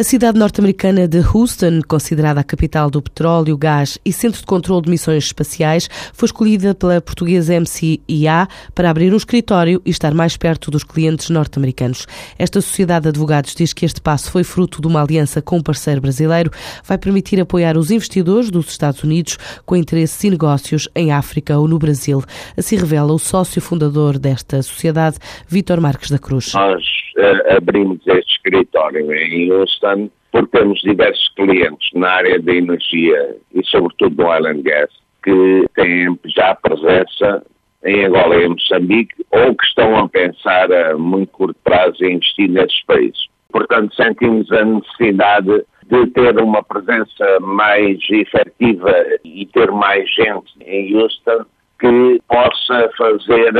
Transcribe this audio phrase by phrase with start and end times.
[0.00, 4.82] A cidade norte-americana de Houston, considerada a capital do petróleo, gás e centro de controle
[4.82, 10.36] de missões espaciais, foi escolhida pela portuguesa MCIA para abrir um escritório e estar mais
[10.36, 12.06] perto dos clientes norte-americanos.
[12.38, 15.62] Esta sociedade de advogados diz que este passo foi fruto de uma aliança com um
[15.64, 16.52] parceiro brasileiro,
[16.84, 19.36] vai permitir apoiar os investidores dos Estados Unidos
[19.66, 22.22] com interesses e negócios em África ou no Brasil.
[22.56, 25.18] Assim revela o sócio fundador desta sociedade,
[25.48, 26.52] Vítor Marques da Cruz.
[26.54, 26.84] Nós
[27.16, 29.87] uh, abrimos este escritório em Houston
[30.30, 34.90] porque temos diversos clientes na área da energia e sobretudo do oil and gas
[35.22, 37.44] que têm já presença
[37.84, 42.14] em Angola e em Moçambique ou que estão a pensar a muito curto prazo em
[42.14, 43.28] investir nesses países.
[43.50, 48.94] Portanto, sentimos a necessidade de ter uma presença mais efetiva
[49.24, 51.44] e ter mais gente em Houston
[51.78, 53.52] que possa fazer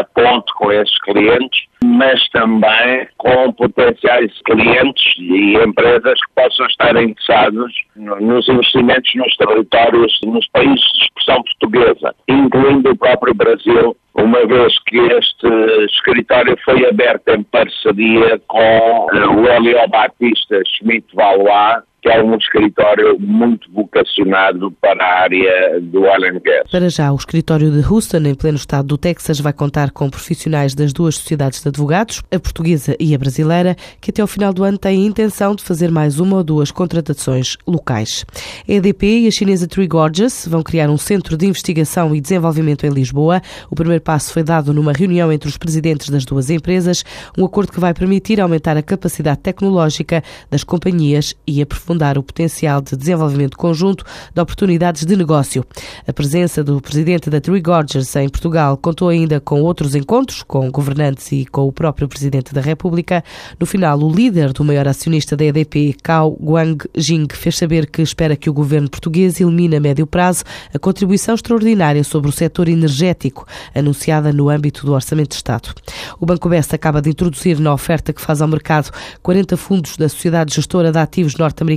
[0.00, 6.96] a ponte com esses clientes mas também com potenciais clientes e empresas que possam estar
[6.96, 14.46] interessados nos investimentos nos territórios, nos países de expressão portuguesa, incluindo o próprio Brasil, uma
[14.46, 15.46] vez que este
[15.92, 23.18] escritório foi aberto em parceria com o Helio Batista Schmidt Valois, que é um escritório
[23.18, 26.70] muito vocacionado para a área do oil and gas.
[26.70, 30.72] Para já, o escritório de Houston, em pleno estado do Texas, vai contar com profissionais
[30.72, 34.62] das duas sociedades de advogados, a portuguesa e a brasileira, que até ao final do
[34.62, 38.24] ano têm a intenção de fazer mais uma ou duas contratações locais.
[38.68, 42.86] A EDP e a chinesa Tree Gorgeous vão criar um centro de investigação e desenvolvimento
[42.86, 43.42] em Lisboa.
[43.68, 47.04] O primeiro passo foi dado numa reunião entre os presidentes das duas empresas,
[47.36, 52.80] um acordo que vai permitir aumentar a capacidade tecnológica das companhias e aprofundar o potencial
[52.80, 55.64] de desenvolvimento conjunto de oportunidades de negócio.
[56.06, 60.70] A presença do presidente da Tree Gorgeous em Portugal contou ainda com outros encontros com
[60.70, 63.24] governantes e com o próprio Presidente da República.
[63.58, 68.36] No final, o líder do maior acionista da EDP, Cao Guangjing, fez saber que espera
[68.36, 70.44] que o governo português elimine a médio prazo
[70.74, 75.74] a contribuição extraordinária sobre o setor energético, anunciada no âmbito do Orçamento de Estado.
[76.20, 78.90] O Banco Best acaba de introduzir na oferta que faz ao mercado
[79.22, 81.75] 40 fundos da sociedade gestora de ativos norte-americana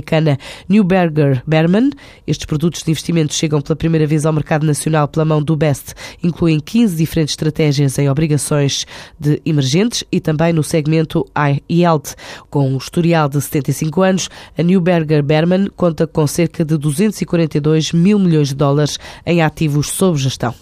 [0.68, 1.90] Newberger Berman.
[2.26, 5.94] Estes produtos de investimento chegam pela primeira vez ao mercado nacional pela mão do Best,
[6.22, 8.86] incluem 15 diferentes estratégias em obrigações
[9.18, 12.14] de emergentes e também no segmento High Yield.
[12.48, 18.18] Com um historial de 75 anos, a Newberger Berman conta com cerca de 242 mil
[18.18, 20.54] milhões de dólares em ativos sob gestão.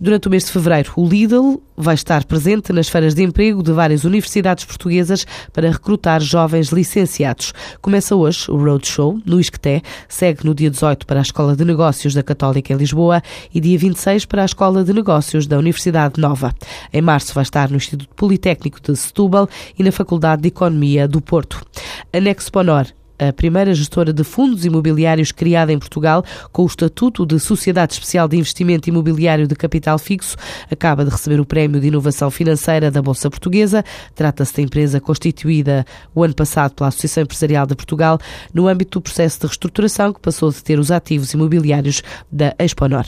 [0.00, 3.72] Durante o mês de fevereiro, o Lidl vai estar presente nas feiras de emprego de
[3.72, 7.52] várias universidades portuguesas para recrutar jovens licenciados.
[7.80, 8.56] Começa hoje o
[8.86, 12.76] Roadshow no Isqueté, segue no dia 18 para a Escola de Negócios da Católica em
[12.76, 16.54] Lisboa e dia 26 para a Escola de Negócios da Universidade Nova.
[16.92, 19.48] Em março vai estar no Instituto Politécnico de Setúbal
[19.78, 21.64] e na Faculdade de Economia do Porto.
[22.12, 22.86] A Nexponor
[23.18, 28.28] a primeira gestora de fundos imobiliários criada em Portugal com o estatuto de Sociedade Especial
[28.28, 30.36] de Investimento Imobiliário de Capital Fixo,
[30.70, 33.84] acaba de receber o Prémio de Inovação Financeira da Bolsa Portuguesa.
[34.14, 35.84] Trata-se da empresa constituída
[36.14, 38.18] o ano passado pela Associação Empresarial de Portugal
[38.52, 43.06] no âmbito do processo de reestruturação que passou de ter os ativos imobiliários da Exponor.